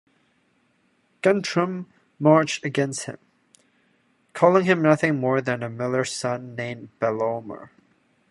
Guntram 1.21 1.85
marched 2.19 2.65
against 2.65 3.03
him, 3.05 3.19
calling 4.33 4.65
him 4.65 4.81
nothing 4.81 5.19
more 5.19 5.41
than 5.41 5.61
a 5.61 5.69
miller's 5.69 6.11
son 6.11 6.55
named 6.55 6.89
Ballomer. 6.99 7.69